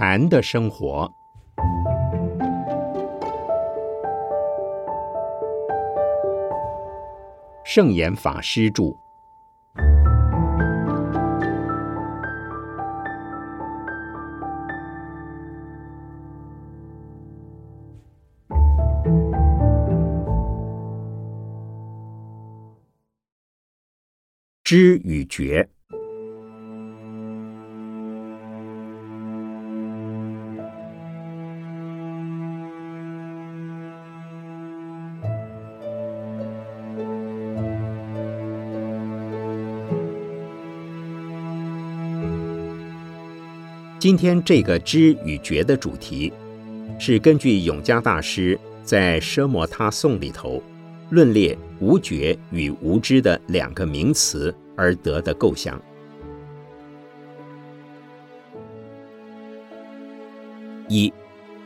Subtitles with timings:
[0.00, 1.12] 禅的生活，
[7.64, 8.96] 圣严法师著。
[24.62, 25.68] 知与觉。
[43.98, 46.32] 今天这个知与觉的主题，
[47.00, 50.62] 是根据永嘉大师在《奢摩他颂》里头
[51.10, 55.82] 论列无觉与无知的两个名词而得的构想。
[60.86, 61.12] 一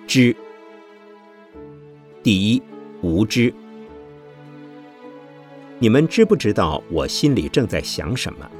[0.06, 0.34] 知，
[2.22, 2.62] 第一
[3.02, 3.52] 无知。
[5.78, 8.50] 你们知不知道我心里正在想什么？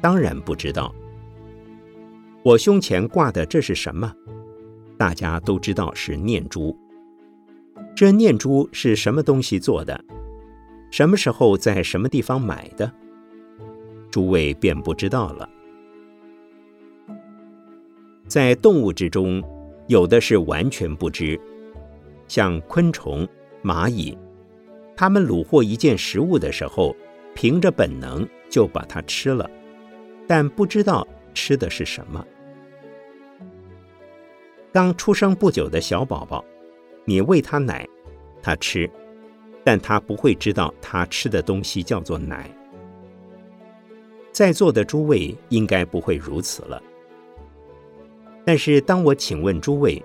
[0.00, 0.94] 当然不知道。
[2.44, 4.14] 我胸前挂的这是什么？
[4.98, 6.78] 大家都知道是念珠。
[7.96, 9.98] 这念珠是什么东西做的？
[10.90, 12.92] 什么时候在什么地方买的？
[14.10, 15.48] 诸位便不知道了。
[18.28, 19.42] 在动物之中，
[19.86, 21.40] 有的是完全不知，
[22.28, 23.26] 像昆虫、
[23.62, 24.18] 蚂蚁，
[24.94, 26.94] 它们虏获一件食物的时候，
[27.34, 29.50] 凭着本能就把它吃了，
[30.26, 32.22] 但不知道吃的是什么。
[34.74, 36.44] 刚出生不久的小宝宝，
[37.04, 37.88] 你喂他奶，
[38.42, 38.90] 他吃，
[39.62, 42.50] 但他不会知道他吃的东西叫做奶。
[44.32, 46.82] 在座的诸位应该不会如此了。
[48.44, 50.02] 但是当我请问诸位，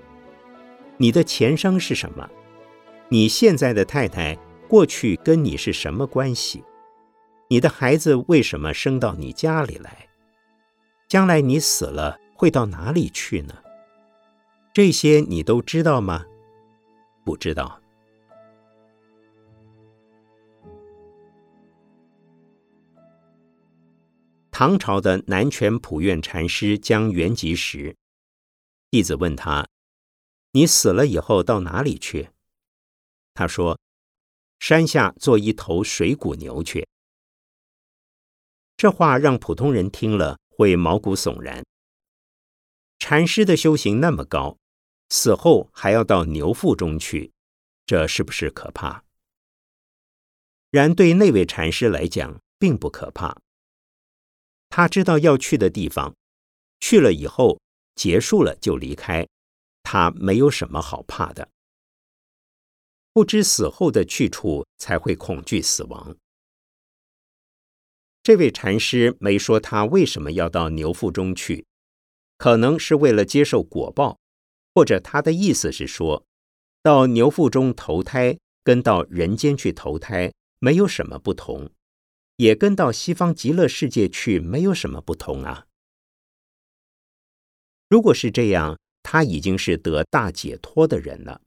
[0.97, 2.29] 你的前生是什么？
[3.07, 4.37] 你现在的太太
[4.67, 6.63] 过去跟你是什么关系？
[7.47, 10.07] 你的孩子为什么生到你家里来？
[11.07, 13.55] 将来你死了会到哪里去呢？
[14.71, 16.25] 这些你都知道吗？
[17.25, 17.81] 不知道。
[24.51, 27.95] 唐朝的南泉普愿禅师将圆寂时，
[28.91, 29.65] 弟子问他
[30.51, 32.29] ：“你死了以后到哪里去？”
[33.33, 33.79] 他说
[34.59, 36.87] ：“山下做一头水谷牛去。”
[38.75, 41.63] 这话让普通人听了会毛骨悚然。
[42.99, 44.57] 禅师的修行那么高。
[45.11, 47.31] 死后还要到牛腹中去，
[47.87, 49.03] 这是不是可怕？
[50.69, 53.35] 然对那位禅师来讲，并不可怕。
[54.69, 56.15] 他知道要去的地方，
[56.79, 57.59] 去了以后
[57.95, 59.27] 结束了就离开，
[59.81, 61.49] 他没有什么好怕的。
[63.11, 66.15] 不知死后的去处，才会恐惧死亡。
[68.21, 71.65] 这位禅师没说他为什么要到牛腹中去，
[72.39, 74.17] 可能是为了接受果报。
[74.73, 76.25] 或者他的意思是说，
[76.81, 81.69] 到牛腹中投胎跟到人间去投胎没有什么不同，
[82.37, 85.67] 也跟到西方极乐世界去没有什么不同啊。
[87.89, 91.41] 如果是这样，他已经是得大解脱的人了。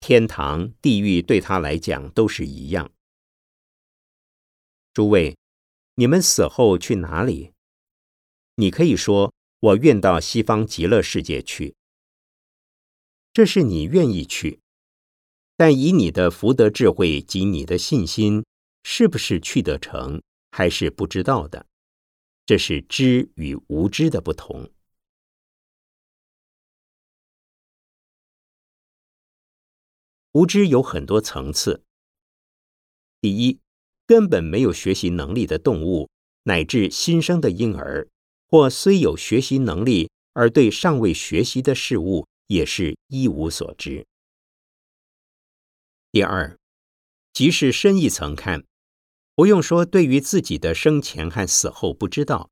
[0.00, 2.90] 天堂、地狱对他来讲都是一样。
[4.92, 5.38] 诸位，
[5.94, 7.52] 你们死后去哪里？
[8.56, 11.74] 你可以说，我愿到西方极乐世界去。
[13.32, 14.60] 这是你愿意去，
[15.56, 18.44] 但以你的福德智慧及你的信心，
[18.82, 21.66] 是不是去得成，还是不知道的？
[22.46, 24.70] 这是知与无知的不同。
[30.32, 31.82] 无知有很多层次。
[33.20, 33.60] 第一，
[34.06, 36.08] 根本没有学习能力的动物，
[36.44, 38.08] 乃至新生的婴儿，
[38.48, 42.26] 或虽有学习能力，而对尚未学习的事物。
[42.48, 44.06] 也是一无所知。
[46.10, 46.58] 第二，
[47.34, 48.64] 即是深一层看，
[49.34, 52.48] 不用说，对于自己的生前和死后不知道，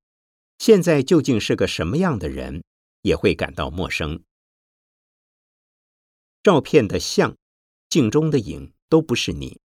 [0.59, 2.63] 现在究竟是个什么样的人，
[3.01, 4.23] 也会感到陌生。
[6.43, 7.35] 照片的像，
[7.89, 9.59] 镜中的影，都不是你。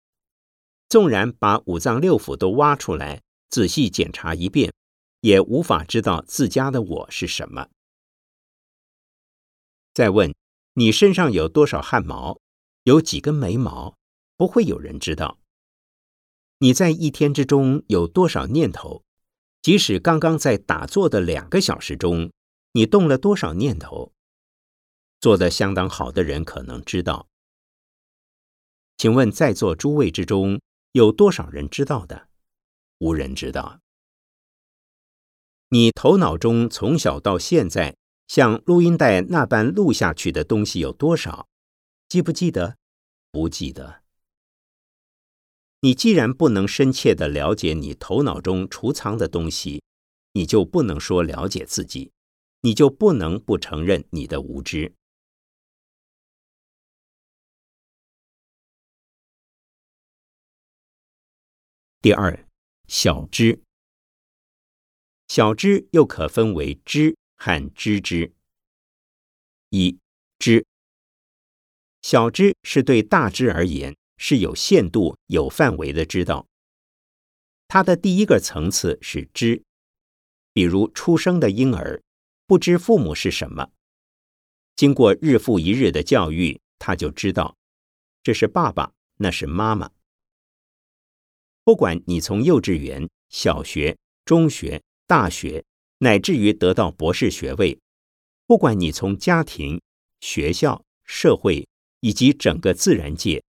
[0.91, 4.75] 纵然把五脏六腑都挖出来，仔细检查一遍，
[5.20, 7.69] 也无法知道自家的我是什么。
[9.94, 10.35] 再问
[10.75, 12.41] 你身上有多少汗毛，
[12.85, 13.97] 有几根眉毛，
[14.37, 15.38] 不会有人知道。
[16.59, 19.05] 你在一天之中有多少念头，
[19.62, 22.32] 即使刚刚在打坐的两个小时中，
[22.73, 24.12] 你动了多少念头？
[25.21, 27.29] 做得相当好的人可能知道。
[28.97, 30.61] 请问在座诸位之中，
[30.93, 32.29] 有多少人知道的？
[32.99, 33.81] 无人知道。
[35.70, 37.94] 你头脑中从小到现在，
[38.26, 41.47] 像录音带那般录下去的东西有多少？
[42.09, 42.79] 记不记得？
[43.31, 44.03] 不记得。
[45.81, 49.82] 你既然不能深切的了解你头脑中储藏的东西，
[50.32, 52.12] 你就不能说了解自己，
[52.62, 54.94] 你就不能不承认你的无知。
[62.00, 62.49] 第二，
[62.87, 63.68] 小知。
[65.29, 68.33] 小知又可分为知和知之。
[69.69, 69.99] 一
[70.39, 70.65] 知，
[72.01, 76.47] 小知是对大知而言是有限度、有范围的知道。
[77.69, 79.63] 它的第一个层次是知，
[80.55, 82.03] 比如出生的婴儿
[82.47, 83.71] 不知父母是什么，
[84.75, 87.55] 经过日复一日的教育，他就知道
[88.23, 89.91] 这是爸爸，那是妈妈。
[91.63, 95.65] 不管你从幼稚园、小学、中学、大学，
[96.01, 97.79] 乃至于得到博士学位，
[98.47, 99.81] 不管你从家庭、
[100.21, 101.67] 学校、社会
[102.01, 103.43] 以及整个自然界，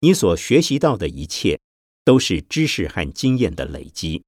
[0.00, 1.60] 你所学习到的一切，
[2.02, 4.24] 都是知识和经验的累积。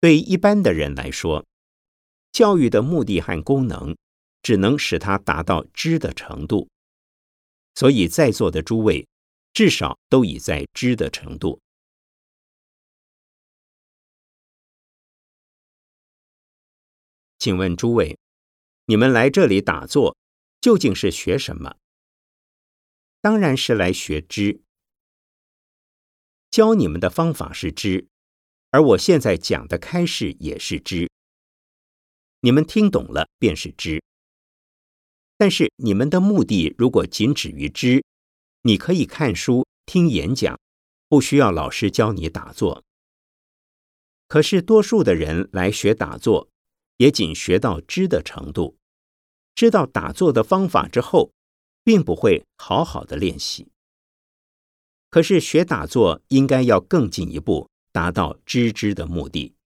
[0.00, 1.44] 对一般的人来说，
[2.30, 3.96] 教育的目的和功能，
[4.40, 6.68] 只能使他达到知的程度。
[7.74, 9.06] 所以在座的诸位。
[9.54, 11.60] 至少都已在知的程度。
[17.42, 18.20] 请问诸位，
[18.84, 20.16] 你们来这里打坐，
[20.60, 21.74] 究竟是学什么？
[23.20, 24.60] 当然是来学知。
[26.52, 28.06] 教你们的方法是知，
[28.70, 31.10] 而我现在讲的开示也是知。
[32.42, 34.00] 你们听懂了便是知。
[35.36, 38.04] 但是你们的目的如果仅止于知，
[38.60, 40.56] 你可以看书、听演讲，
[41.08, 42.84] 不需要老师教你打坐。
[44.28, 46.51] 可是多数的人来学打坐，
[47.02, 48.76] 也仅学到知的程度，
[49.56, 51.32] 知道打坐的方法之后，
[51.82, 53.72] 并不会好好的练习。
[55.10, 59.56] 可是学打坐应该要更进一步，达到知之的目的。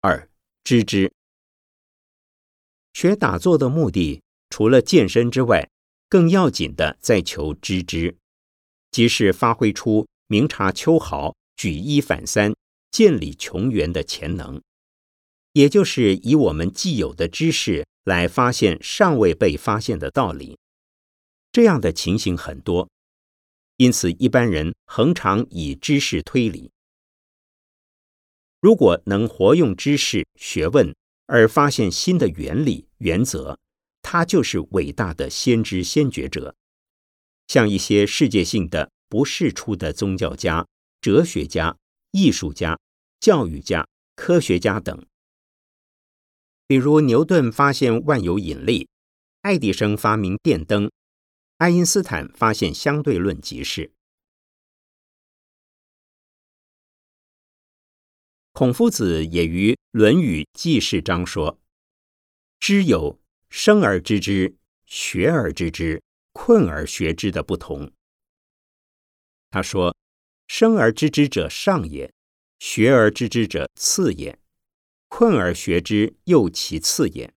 [0.00, 0.30] 二
[0.62, 1.12] 知之。
[2.92, 5.68] 学打坐的目的，除了健身之外，
[6.08, 8.16] 更要紧的在求知之，
[8.92, 12.54] 即是发挥出明察秋毫、举一反三、
[12.90, 14.60] 见理穷源的潜能，
[15.52, 20.58] 也就是以我们既有的知识来发现尚未被发现的道理。
[21.50, 22.90] 这样的情形很多，
[23.78, 26.70] 因此一般人恒常以知识推理。
[28.60, 30.94] 如果能活用知识学问，
[31.26, 33.58] 而发现新的原理原则，
[34.02, 36.54] 他就是伟大的先知先觉者。
[37.48, 40.66] 像一些世界性的不世出的宗教家、
[41.00, 41.76] 哲学家、
[42.10, 42.78] 艺术家、
[43.20, 45.06] 教育家、科学家等，
[46.66, 48.88] 比如牛顿发现万有引力，
[49.42, 50.90] 爱迪生发明电灯，
[51.58, 53.92] 爱因斯坦发现相对论即是。
[58.52, 61.60] 孔夫子也于《论语记事章》说
[62.58, 67.92] ：“知有生而知之、学而知之、困而学之的不同。”
[69.50, 69.94] 他说
[70.46, 72.12] ：“生而知之者上也，
[72.58, 74.38] 学而知之者次也，
[75.08, 77.32] 困而学之又其次也。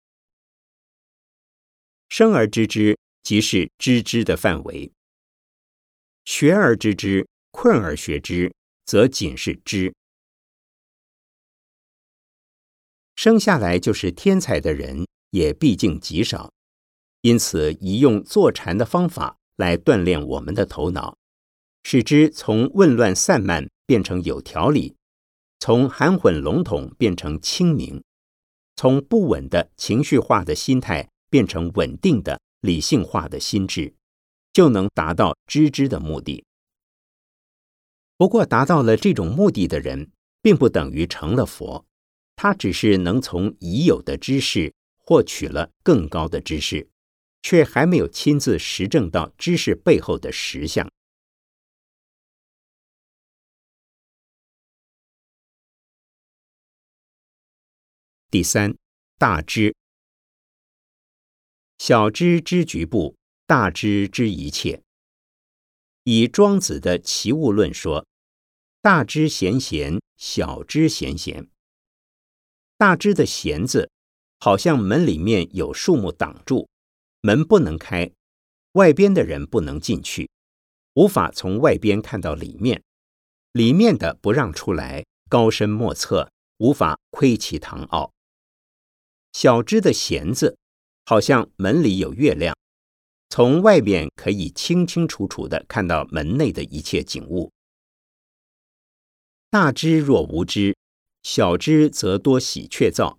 [2.07, 4.91] 生而知之，即是知之的范围；
[6.25, 8.51] 学而知之、困而学之，
[8.85, 9.93] 则仅是知。”
[13.15, 16.53] 生下来就是天才的人也毕竟极少，
[17.21, 21.17] 因此宜用坐禅的方法来锻炼我们的头脑，
[21.91, 24.95] 使之从混乱散漫变成有条理，
[25.57, 28.03] 从含混笼统变成清明，
[28.75, 33.91] 从不稳的情绪化的心态变成稳定的理性化的心智，
[34.53, 36.43] 就能达到知之的目的。
[38.17, 40.11] 不过，达到了这种目的的人，
[40.43, 41.87] 并不等于成了佛。
[42.35, 46.87] 他只是能从已有的知识获取了更高的知识，
[47.41, 50.87] 却还没有亲自实证到知识背后的实相。
[58.31, 58.77] 第三，
[59.17, 59.73] 大知，
[61.79, 63.15] 小知知局部，
[63.47, 64.83] 大知知一切。
[66.03, 68.05] 以庄子的齐物论说，
[68.83, 71.49] 大知闲闲，小知闲闲。
[72.77, 73.89] 大知的闲字，
[74.39, 76.69] 好像门里面有树木挡住，
[77.21, 78.11] 门不能开，
[78.73, 80.29] 外边的人不能进去，
[80.93, 82.83] 无法从外边看到里面，
[83.53, 88.11] 里面的不让出来，高深莫测，无法窥其堂奥。
[89.31, 90.57] 小知的弦子，
[91.05, 92.55] 好像门里有月亮，
[93.29, 97.51] 从外面可以清清楚楚的看到门内的一切景物。
[99.49, 100.75] 大知若无知，
[101.23, 103.17] 小知则多喜鹊噪。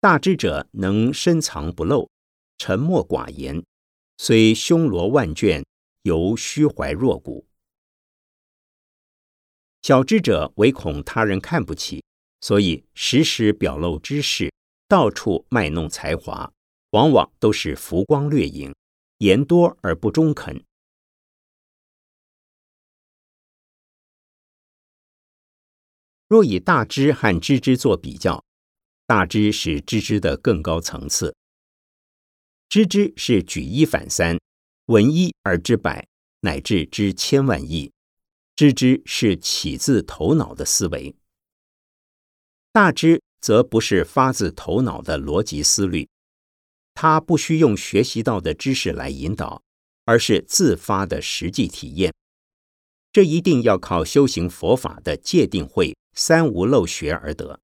[0.00, 2.10] 大知者能深藏不露，
[2.58, 3.64] 沉默寡言，
[4.18, 5.64] 虽凶罗万卷，
[6.02, 7.46] 犹虚怀若谷。
[9.82, 12.04] 小知者唯恐他人看不起，
[12.40, 14.52] 所以时时表露知识，
[14.92, 16.52] 到处卖弄才华，
[16.90, 18.74] 往往都是浮光掠影，
[19.16, 20.62] 言多而不中肯。
[26.28, 28.44] 若以大知和知之做比较，
[29.06, 31.34] 大知是知之的更高层次。
[32.68, 34.38] 知之是举一反三，
[34.84, 36.06] 闻一而知百，
[36.40, 37.90] 乃至知千万亿。
[38.54, 41.16] 知之是起自头脑的思维。
[42.70, 46.08] 大知则不是发自头脑的逻辑思虑，
[46.94, 49.62] 它不需用学习到的知识来引导，
[50.06, 52.14] 而是自发的实际体验。
[53.12, 55.94] 这一定要靠修行佛法的戒定慧。
[56.14, 57.58] 三无漏学而得，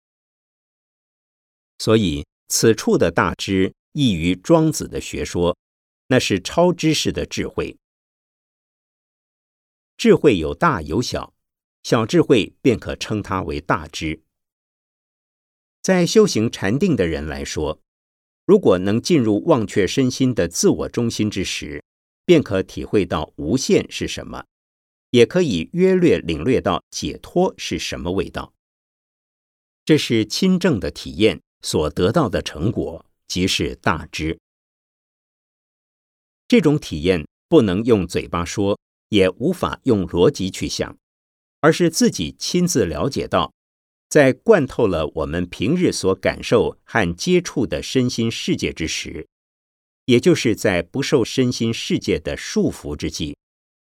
[1.77, 5.55] 所以此处的大知异于庄子的学说，
[6.07, 7.77] 那是超知识的智慧。
[9.99, 11.35] 智慧有大有小，
[11.83, 14.23] 小智慧便可称它为大知。
[15.89, 17.81] 在修行禅定的人来说，
[18.45, 21.83] 如果能进入忘却身心的自我中心之时，
[22.27, 24.45] 便可体会到无限是什么。
[25.13, 28.53] 也可以约略领略到解脱是什么味道。
[29.87, 34.39] 这是亲证的体验所得到的成果，即是大知。
[36.47, 38.79] 这种体验不能用嘴巴说，
[39.09, 40.99] 也无法用逻辑去想，
[41.63, 43.55] 而是自己亲自了解到，
[44.09, 49.29] 在贯透了我们平日所感受和接触的身心世界之时，
[50.07, 53.37] 也就是在不受身心世界的束缚之际。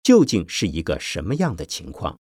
[0.05, 2.19] 究竟是一个什么样的情况？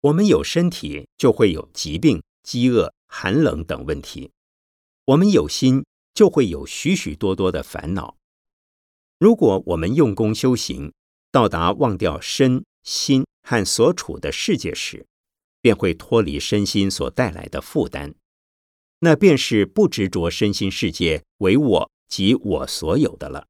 [0.00, 4.30] 我们有身体，就会有疾病、饥饿、寒冷等问题；
[5.04, 8.16] 我们有心，就会有许许多多的烦恼。
[9.20, 10.92] 如果我们用功修行，
[11.32, 15.06] 到达忘掉身心和所处的世界时，
[15.62, 18.14] 便会脱离身心所带来的负担。
[18.98, 23.48] 那便是不执着身心世界为我及我所有的了。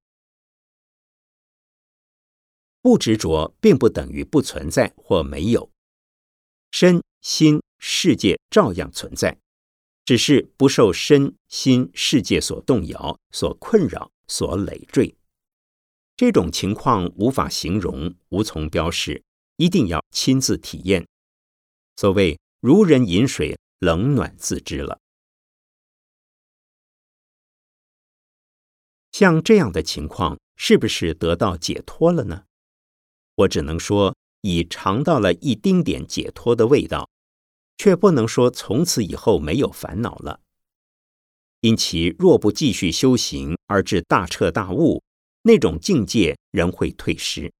[2.80, 5.68] 不执着并不等于不存在或没有，
[6.70, 9.38] 身心世界照样存在，
[10.04, 15.14] 只是不受身心世界所动摇、所困扰、所累赘。
[16.22, 19.24] 这种情况无法形容，无从标示，
[19.56, 21.04] 一定要亲自体验。
[21.96, 25.00] 所谓如人饮水，冷暖自知了。
[29.10, 32.44] 像这样的情况，是不是得到解脱了呢？
[33.34, 37.10] 我只能说，已尝到了一丁点解脱的味道，
[37.76, 40.38] 却不能说从此以后没有烦恼了。
[41.62, 45.02] 因其若不继续修行而至大彻大悟，
[45.42, 47.52] 那种境界仍会退失。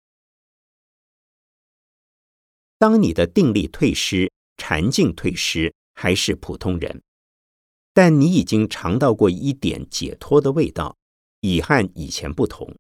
[2.79, 7.03] 当你的定力退失、禅境退失，还是普通人，
[7.93, 10.97] 但你已经尝到过一点解脱的味道。
[11.45, 12.73] 已和以前不同。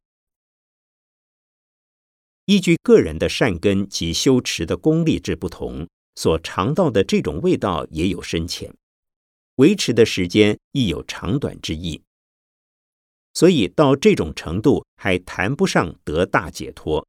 [2.44, 8.72] 依据个人的善根及修持的功力之不同，所尝到的这种味道也有深浅，
[9.56, 12.02] 维持的时间亦有长短之意。
[13.34, 17.06] 所以到这种程度还谈不上得大解脱。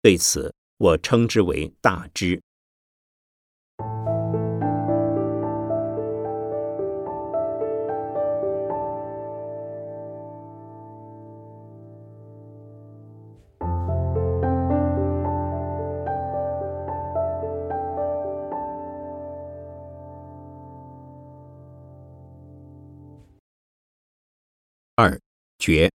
[0.00, 2.40] 对此，我称之为大知。
[25.58, 25.90] 觉，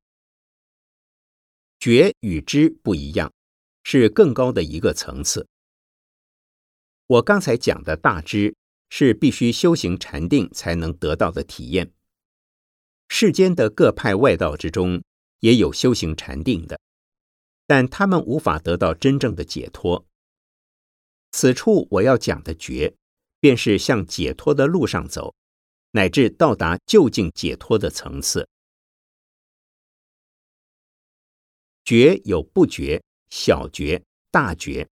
[1.80, 3.32] 觉与知不一样，
[3.84, 5.48] 是更高的一个层次。
[7.08, 8.56] 我刚才讲的大知，
[8.90, 11.92] 是必须修行禅定才能得到的体验。
[13.08, 15.04] 世间的各派外道之中，
[15.40, 16.80] 也有修行禅定的，
[17.66, 20.06] 但他们无法得到真正的解脱。
[21.32, 22.96] 此处我要讲的觉，
[23.40, 25.34] 便是向解脱的路上走，
[25.92, 28.48] 乃至到达究竟解脱的层次。
[31.84, 34.88] 觉有不觉、小觉、大觉，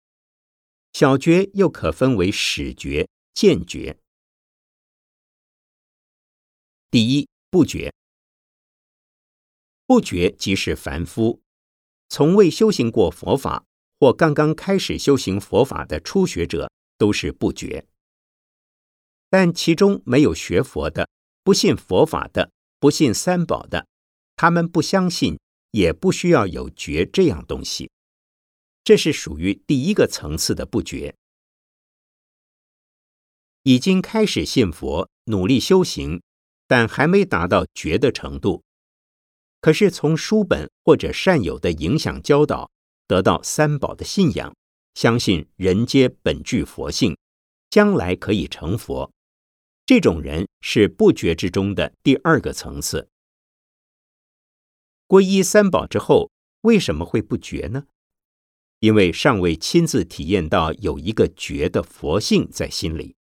[0.93, 3.97] 小觉又可分为始觉、见觉。
[6.89, 7.93] 第一，不觉。
[9.85, 11.41] 不觉即是凡夫，
[12.09, 13.65] 从未修行过佛法
[13.99, 17.85] 或刚刚开始修行佛法的初学者，都是不觉。
[19.29, 21.09] 但其中没有学佛的、
[21.43, 23.87] 不信佛法的、不信三宝的，
[24.35, 25.39] 他们不相信，
[25.71, 27.89] 也不需要有觉这样东西。
[28.83, 31.15] 这是属于第一个层次的不觉。
[33.63, 36.21] 已经开始信佛，努力修行。
[36.67, 38.63] 但还没达到觉的程度，
[39.59, 42.71] 可是从书本或者善友的影响教导，
[43.07, 44.55] 得到三宝的信仰，
[44.93, 47.17] 相信人皆本具佛性，
[47.69, 49.11] 将来可以成佛。
[49.85, 53.09] 这种人是不觉之中的第二个层次。
[55.11, 57.85] 皈依三宝之后，为什么会不觉呢？
[58.79, 63.17] 因为尚未亲自体验到有一个觉的佛性在心里。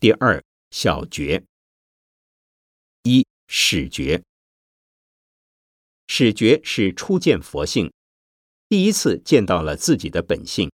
[0.00, 1.44] 第二小觉，
[3.02, 4.22] 一始觉。
[6.06, 7.92] 始觉是初见佛性，
[8.70, 10.72] 第一次见到了自己的本性，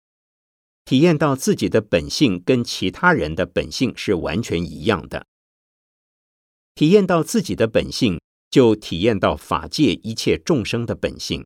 [0.84, 5.26] 体验到自己的本性跟其他人的本性是完全一样的。
[6.74, 11.42] 体验到自己的本性，就体验到法界一切众生的本性；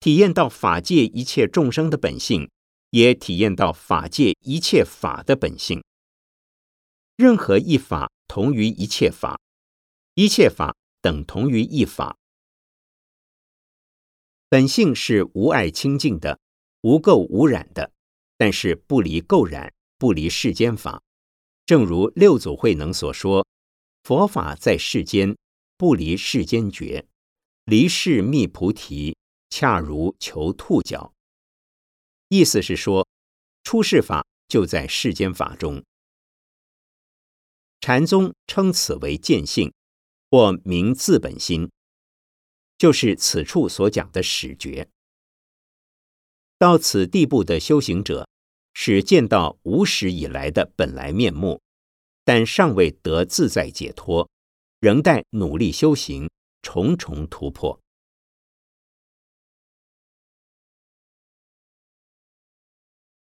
[0.00, 2.50] 体验到法界一切众生的本性，
[2.90, 5.82] 也体验到法界一切法的本性。
[7.16, 9.38] 任何一法同于一切法，
[10.14, 12.16] 一切法等同于一法。
[14.48, 16.38] 本性是无碍清净的，
[16.82, 17.92] 无垢无染的，
[18.36, 21.02] 但是不离垢染，不离世间法。
[21.64, 23.46] 正如六祖慧能所说
[24.02, 25.36] ：“佛法在世间，
[25.76, 27.06] 不离世间觉，
[27.64, 29.16] 离世觅菩提，
[29.48, 31.14] 恰如求兔角。”
[32.28, 33.06] 意思是说，
[33.62, 35.84] 出世法就在世间法中。
[37.80, 39.72] 禅宗称此为见性，
[40.30, 41.70] 或名自本心，
[42.76, 44.88] 就是此处所讲的始觉。
[46.58, 48.28] 到此地步的修行者，
[48.74, 51.61] 是见到无始以来的本来面目，
[52.24, 54.28] 但尚未得自在解脱，
[54.80, 56.30] 仍待努力修行，
[56.62, 57.80] 重重突破。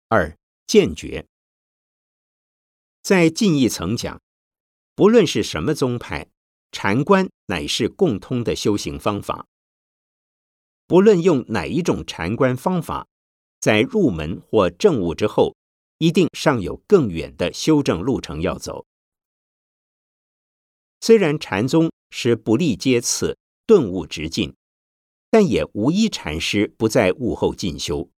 [0.09, 0.37] 二
[0.67, 1.27] 见觉，
[3.03, 4.21] 在近一层讲。
[4.97, 6.29] 不论是什么宗派，
[6.73, 9.47] 禅观乃是共通的修行方法。
[10.87, 13.07] 不论用哪一种禅观方法，
[13.61, 15.57] 在入门或正悟之后，
[15.99, 18.85] 一定尚有更远的修正路程要走。
[21.01, 23.37] 虽然禅宗是不立阶次、
[23.67, 24.55] 顿悟直进，
[25.31, 28.11] 但也无一禅师不在悟后进修。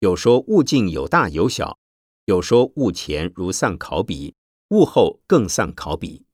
[0.00, 1.78] 有说悟境有大有小，
[2.24, 4.34] 有说悟前如丧考妣。
[4.72, 6.24] 悟后更丧考比，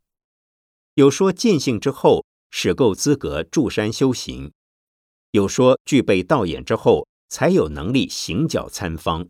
[0.94, 4.52] 有说见性之后使够资格住山修行，
[5.32, 9.28] 有说具备道眼之后才有能力行脚参方。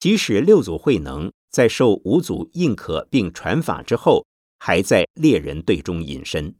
[0.00, 4.26] 即使六祖慧能在受五祖印可并传法之后，
[4.58, 6.54] 还在猎人队中隐身。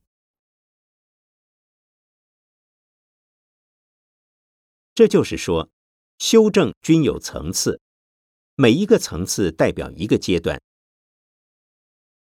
[4.94, 5.70] 这就是说，
[6.18, 7.80] 修正均有层次，
[8.56, 10.60] 每一个层次代表一个阶段。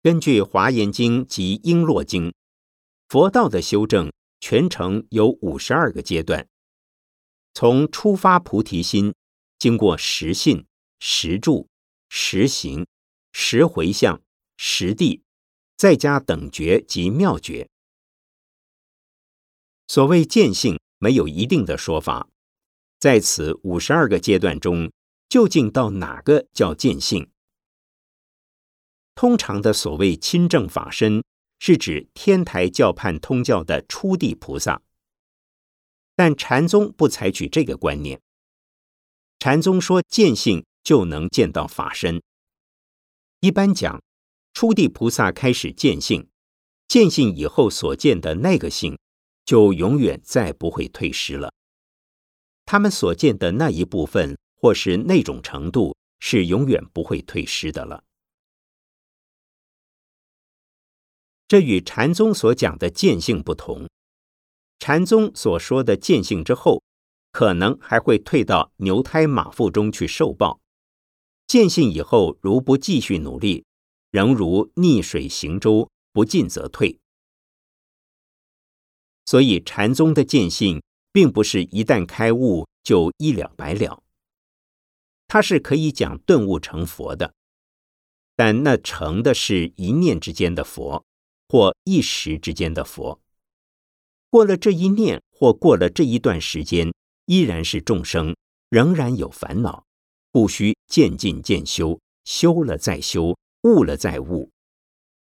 [0.02, 2.30] 根据《华严经》及《璎珞经》，
[3.08, 6.48] 佛道的修正全程有五十二个阶段。
[7.54, 9.13] 从出发菩提心，
[9.60, 10.65] 经过实信、
[11.00, 11.70] 实住、
[12.10, 12.86] 实行、
[13.32, 14.22] 实回向、
[14.58, 15.24] 实地，
[15.76, 17.70] 再加等觉及妙觉。
[19.88, 22.30] 所谓见性，没有一定的说法。
[23.00, 24.91] 在此五十二个阶段中，
[25.30, 27.30] 究竟到哪个叫见性？
[29.13, 31.24] 通常的所谓亲正法身，
[31.60, 34.82] 是指天台教判通教的初地菩萨。
[36.15, 38.22] 但禅宗不采取这个观念。
[39.38, 42.21] 禅宗说见性就能见到法身。
[43.41, 44.02] 一般讲，
[44.54, 46.30] 初地菩萨开始见性，
[46.88, 48.98] 见性以后所见的那个性，
[49.43, 51.52] 就永远再不会退失了。
[52.63, 58.04] 他们所见的那一部分，或是那种程度，是永远不会退失的了。
[61.48, 63.88] 这与禅宗所讲的见性不同。
[64.80, 66.82] 禅宗所说的见性之后，
[67.32, 70.60] 可能还会退到牛胎马腹中去受报；
[71.47, 73.65] 见性以后，如不继续努力，
[74.12, 76.99] 仍如逆水行舟，不进则退。
[79.25, 80.81] 所以，禅宗的见性，
[81.12, 84.03] 并不是一旦开悟就一了百了，
[85.27, 87.34] 它是可以讲顿悟成佛的，
[88.36, 91.03] 但那成的是一念之间的佛，
[91.47, 93.19] 或一时之间的佛。
[94.29, 96.93] 过了这一念，或过了这一段时间，
[97.25, 98.36] 依然是众生，
[98.69, 99.86] 仍然有烦恼，
[100.36, 104.52] 不需渐进渐修，修了再修，悟了再悟，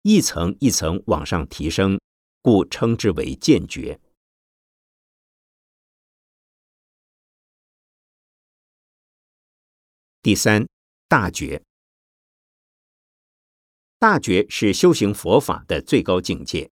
[0.03, 2.00] 一层一层往上提升。
[2.42, 4.00] 故称之为渐觉。
[10.20, 10.66] 第三，
[11.07, 11.62] 大觉。
[14.00, 16.68] 大觉是修行佛法的最高境界，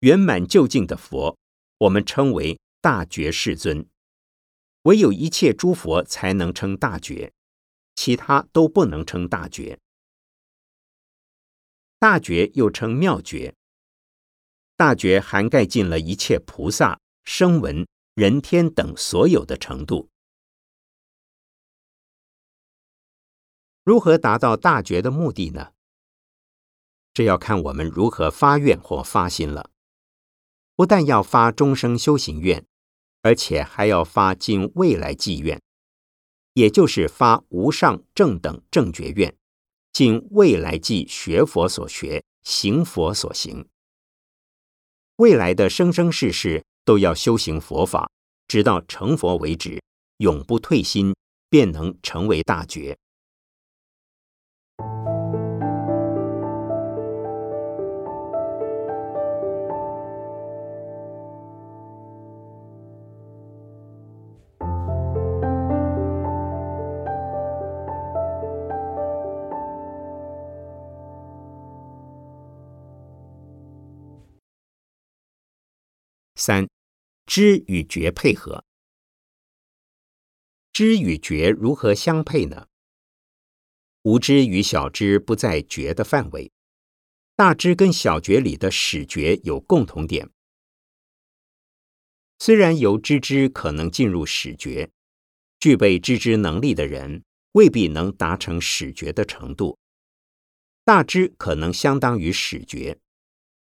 [0.00, 1.38] 圆满究竟的佛，
[1.78, 3.88] 我们称为大觉世尊。
[4.82, 7.32] 唯有一切诸佛才能称大觉，
[7.94, 9.78] 其他都不能称大觉。
[11.98, 13.54] 大觉又称妙觉。
[14.76, 20.08] 大觉涵盖尽了一切菩萨、声闻、人天等所有的程度。
[23.84, 25.72] 如何达到大觉的目的呢？
[27.12, 29.70] 这要看我们如何发愿或发心了。
[30.74, 32.64] 不但要发终生修行愿，
[33.22, 35.60] 而且还要发尽未来际愿，
[36.54, 39.34] 也就是发无上正等正觉愿，
[39.92, 43.68] 尽未来际学佛所学，行佛所行。
[45.16, 48.10] 未来的生生世世都要修行佛法，
[48.48, 49.82] 直到成佛为止，
[50.16, 51.14] 永不退心，
[51.50, 52.96] 便能成为大觉。
[76.40, 76.70] 三，
[77.26, 78.64] 知与觉配合。
[80.72, 82.66] 知与觉如何相配呢？
[84.04, 86.50] 无知与小知不在觉的范围，
[87.36, 90.30] 大知跟小觉里的始觉有共同点。
[92.38, 94.88] 虽然由知知可能进入始觉，
[95.58, 97.22] 具备知知能力的人
[97.52, 99.78] 未必能达成始觉的程度。
[100.86, 102.98] 大知可能相当于始觉，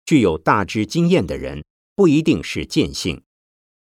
[0.06, 1.64] 具有大知经验的人。
[1.96, 3.24] 不一定是见性，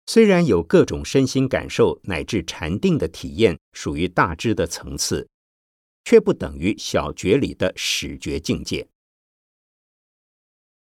[0.05, 5.29] 虽然有各种身心感受乃至禅定的体验，属于大知的层次，
[6.05, 8.89] 却不等于小觉里的始觉境界。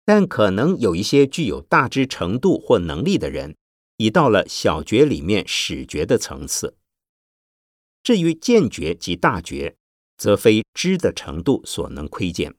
[0.05, 3.57] 但可能有一些具有大知程度或能力的人，
[3.97, 6.77] 已到了小觉里面始觉的层次。
[8.03, 9.77] 至于见觉及大觉，
[10.17, 12.55] 则非知的程度所能窥见。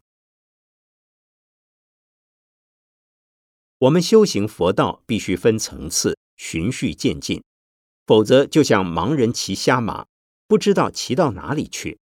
[3.80, 7.44] 我们修行佛道必须分层次，循序渐进，
[8.08, 10.08] 否则就像盲人骑瞎马，
[10.48, 12.00] 不知道骑到哪里去。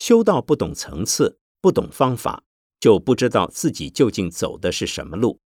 [0.00, 2.42] 修道不懂层次，不懂方法，
[2.80, 5.38] 就不知道自己究竟走的是什么路，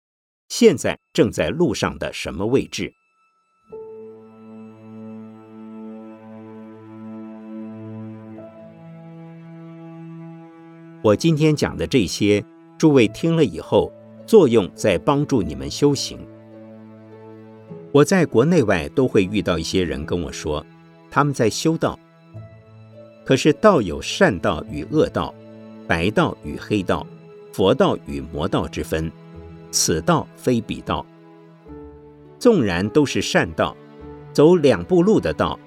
[0.48, 2.94] 现在正在路上的什么位置。
[11.04, 12.46] 我今天讲的这些，
[12.78, 13.92] 诸位听了以后。
[14.26, 16.18] 作用在帮助你们修行。
[17.92, 20.66] 我在国内外都会遇到一些人跟我说，
[21.12, 21.98] 他们在修道。
[23.24, 25.34] 可是道有善道与恶道，
[25.88, 27.06] 白道与黑道，
[27.52, 29.12] 佛道与魔道之分。
[29.72, 31.06] 此道非彼道。
[32.38, 33.76] 纵然都是善道，
[34.34, 35.58] 走两步路的道，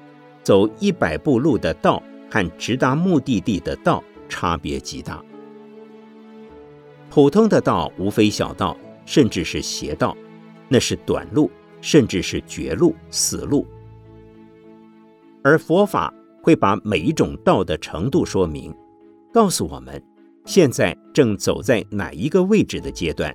[0.43, 5.25] 走一百步路的道，和直达目的地的道差别极大。
[7.09, 10.17] 普通的道无非小道，甚至是邪道，
[10.69, 13.67] 那是短路，甚至是绝路、死路。
[15.43, 18.75] 而佛法会把每一种道的程度说明，
[19.33, 20.03] 告诉我们
[20.45, 23.35] 现在正走在哪一个位置的阶段，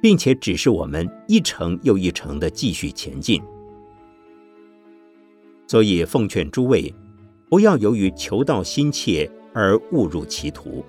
[0.00, 3.42] 并且指示我们一程又一程的继续前进。
[5.66, 6.94] 所以奉劝诸位，
[7.48, 10.84] 不要由于求道心切而误入歧途。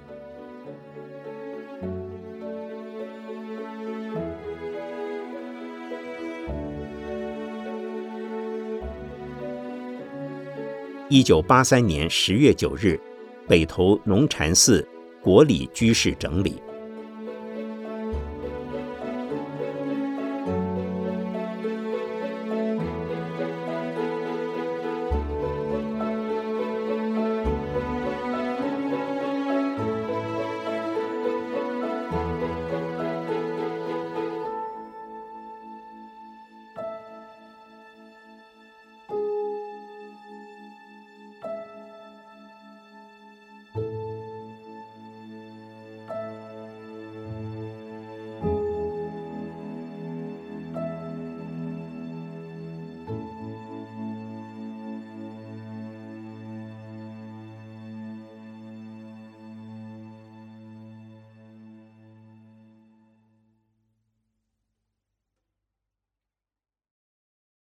[11.13, 12.97] 一九八三年十月九日，
[13.45, 14.87] 北投龙禅寺
[15.21, 16.53] 国礼居士整理。